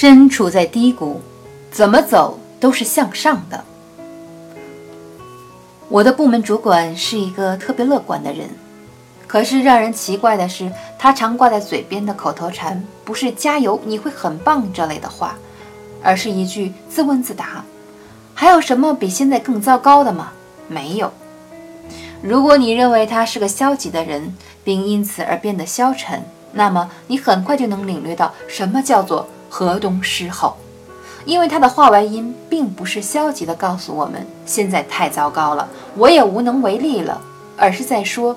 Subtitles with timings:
[0.00, 1.20] 身处在低谷，
[1.72, 3.64] 怎么走都是向上的。
[5.88, 8.48] 我的部门主管是一个特别乐观的人，
[9.26, 10.70] 可是让人奇怪的是，
[11.00, 15.34] 他常挂在嘴边的口头禅不是“加油，你会很棒”这类的话，
[16.00, 17.64] 而是一句自问自答
[18.34, 20.30] ：“还有什么比现在更糟糕的吗？”
[20.70, 21.12] 没有。
[22.22, 30.56] 如果你认为他是个消极的人，并因此而变得消沉，那么你很快就能领略到什么叫做河东狮吼。
[31.24, 37.20] 因为他的话外音并不是消极的告诉我们现在太糟糕了，我也无能为力了，
[37.56, 38.34] 而是在说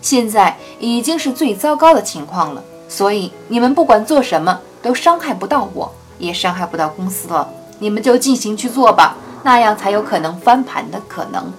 [0.00, 2.62] 现在已经是最糟糕的情况了。
[2.88, 7.48] 所以你们不管做什么都伤害不到我，也伤害不到公司了。
[7.78, 11.52] 你们就尽情去做吧，那样才有可能翻盘的可能。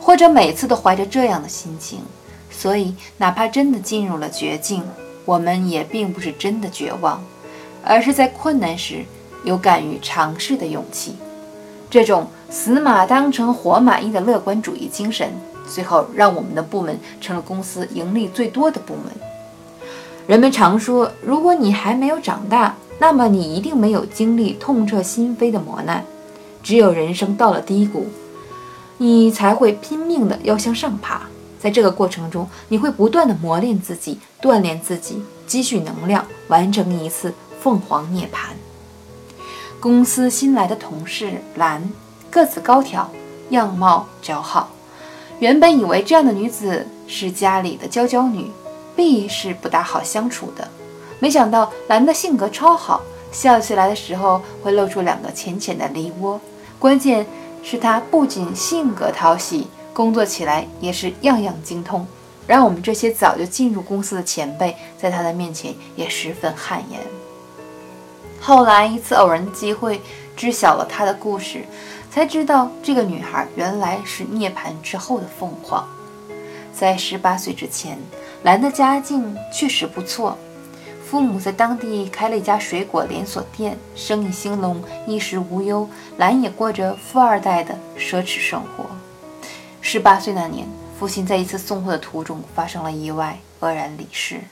[0.00, 2.02] 或者每次都怀着这样的心情，
[2.50, 4.82] 所以哪怕真的进入了绝境，
[5.24, 7.22] 我们也并不是真的绝望，
[7.84, 9.04] 而是在困难时。
[9.44, 11.16] 有敢于尝试的勇气，
[11.90, 15.30] 这种死马当成活马医的乐观主义精神，
[15.68, 19.12] 最后让我们的部门成了公司盈利最多的部门。
[20.26, 26.02] 人们常说，如果你还没有长大，那么你一定没有经历痛彻心扉的磨难。
[26.62, 28.06] 只有人生到了低谷，
[28.96, 31.20] 你才会拼命的要向上爬。
[31.58, 37.34] 在这个过程中，你会不断的磨练自己，锻炼自己，积蓄能量，完成一次
[37.64, 38.50] 凤凰涅槃。
[39.80, 41.90] 公司新来的同事兰，
[42.30, 43.10] 个子高挑，
[43.48, 44.68] 样貌姣好。
[45.38, 48.50] 原本以为这样的女子是家里的娇娇女，
[48.94, 50.68] 必是不大好相处的。
[51.18, 53.00] 没想到兰的性格超好，
[53.32, 56.38] 笑起来的时候会露出两个浅浅的梨窝。
[56.78, 57.26] 关键
[57.62, 62.06] 是她不仅性格讨喜，工作起来也是样样精通，
[62.46, 67.00] 让我们这些早就进入公司的前辈在她的面前也十分汗颜。
[68.46, 70.02] 后来一次偶然机会，
[70.36, 71.64] 知晓了她的故事，
[72.10, 75.82] 才知道这个女孩原来是涅槃之后的凤凰。
[76.70, 77.96] 在十八岁之前，
[78.42, 80.36] 兰的家境确实不错，
[81.06, 85.88] 父母在当地开了一家水果连锁店，生意兴隆，衣食无忧。
[86.18, 88.84] 兰也过着富二代的奢侈生活。
[89.80, 90.68] 十八岁那年，
[90.98, 94.42] 父亲在一次送货的途中发生了意外，愕然离世，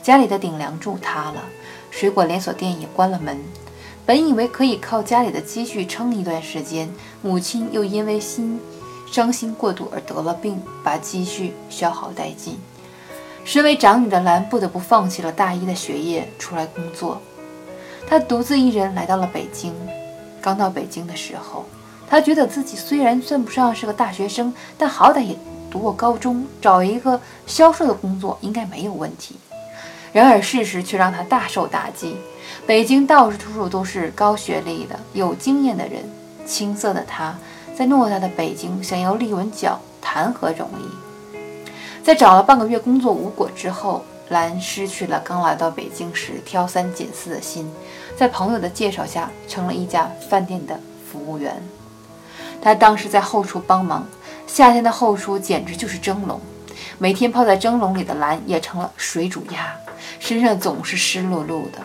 [0.00, 1.42] 家里的顶梁柱塌了。
[1.96, 3.38] 水果连锁店也关了门，
[4.04, 8.58] 本以为可以靠家里的积蓄撑一段时间，母亲又因为心
[9.12, 12.58] 伤心过度而得了病，把积蓄消耗殆尽。
[13.44, 17.22] 身为长女的兰不得不放弃了大一的学业，出来工作。
[18.08, 19.72] 她独自一人来到了北京。
[20.42, 21.64] 刚到北京的时候，
[22.10, 25.38] 她觉得自己虽然算不上是个大学生，但好歹也
[25.70, 29.36] 读过高中，找一个销售的工作应该没有问题。
[30.14, 32.16] 然而事实却让他大受打击。
[32.64, 36.08] 北京到处处处都是高学历的、有经验的人，
[36.46, 37.36] 青涩的他
[37.76, 41.36] 在偌大的北京想要立稳脚，谈何容易？
[42.04, 47.68] 在找了半个月工作无果之后，兰失去了刚来到北京时挑三拣四的心，
[48.16, 50.78] 在朋友的介绍下，成了一家饭店的
[51.10, 51.60] 服务员。
[52.62, 54.06] 他当时在后厨帮忙，
[54.46, 56.40] 夏天的后厨简直就是蒸笼，
[56.98, 59.74] 每天泡在蒸笼里的兰也成了水煮鸭。
[60.20, 61.78] 身上总是湿漉漉的，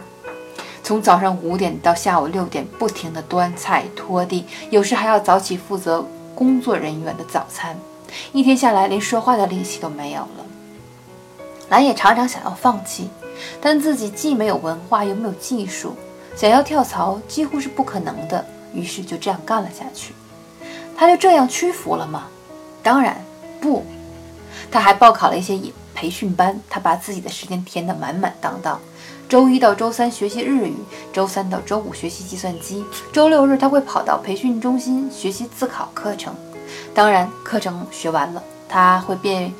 [0.84, 6.06] 从早上五点到下午六点，不停地端菜拖地，有时还要早起负责
[6.36, 7.78] 工作人员的早餐。
[8.32, 10.46] 一天下来，连说话的力气都没有了。
[11.70, 13.10] 兰也常常想要放弃，
[13.62, 15.96] 但自己既没有文化，又没有技术，
[16.36, 18.46] 想要跳槽几乎是不可能的。
[18.74, 20.14] 于是就这样干了下去。
[20.96, 22.28] 他就这样屈服了吗？
[22.82, 23.24] 当然
[23.62, 23.86] 不，
[24.72, 25.60] 他还报考了一些。
[25.96, 28.80] 培训班，他把自己的时间填得满满当当。
[29.28, 30.74] 周一到周三学习日语，
[31.12, 36.34] 周三到周五学习计算机，周六日他会跑到培训中心学习自考课程。
[36.94, 39.54] 当然，课程学完了，他会变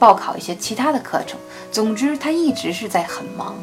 [0.00, 1.38] 报考一些其他的课程。
[1.70, 3.54] 总之，他一直是在很忙。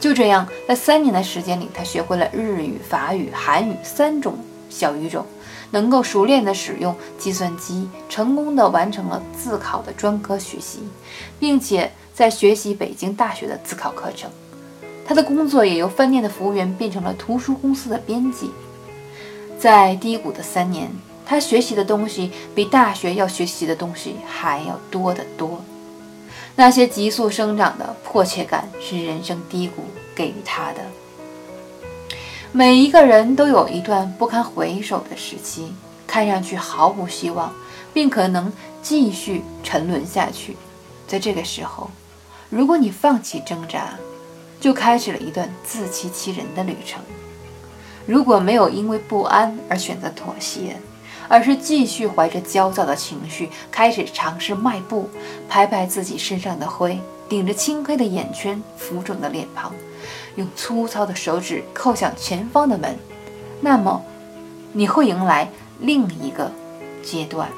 [0.00, 4.38] 就这样，在三年的时间里，他学会了日语、法语、韩语三种
[4.70, 5.26] 小语种。
[5.70, 10.80] 能够熟练地使用计算机，成功地完成了自考的专科学习，
[11.38, 14.30] 并且在学习北京大学的自考课程。
[15.06, 18.50] 他的工作也由饭店的服务员变成了图书公司的编辑。
[19.58, 20.90] 在低谷的三年，
[21.24, 25.62] 他学习的东西比大学要学习的东西还要多得多。
[26.56, 29.84] 那些急速生长的迫切感是人生低谷
[30.14, 30.80] 给予他的。
[32.56, 35.74] 每一个人都有一段不堪回首的时期，
[36.06, 37.52] 看上去毫无希望，
[37.92, 38.50] 并可能
[38.80, 40.56] 继续沉沦下去。
[41.06, 41.90] 在这个时候，
[42.48, 43.90] 如果你放弃挣扎，
[44.58, 47.02] 就开始了一段自欺欺人的旅程。
[48.06, 50.78] 如果没有因为不安而选择妥协，
[51.28, 55.10] 而是继续怀着焦躁的情绪开始尝试迈步，
[55.46, 56.98] 拍拍自己身上的灰，
[57.28, 59.74] 顶着青黑的眼圈、浮肿的脸庞，
[60.36, 62.96] 用粗糙的手指叩向前方的门，
[63.60, 64.02] 那么
[64.72, 65.50] 你会迎来
[65.80, 66.50] 另一个
[67.02, 67.50] 阶段。